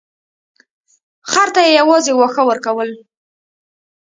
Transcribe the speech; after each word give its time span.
خر 1.31 1.47
ته 1.55 1.59
یې 1.65 1.71
یوازې 1.79 2.11
واښه 2.15 2.43
ورکول. 2.49 2.89